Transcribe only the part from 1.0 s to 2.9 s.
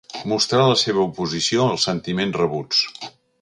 oposició als sentiments rebuts.